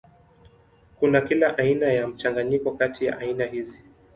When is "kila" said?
1.21-1.57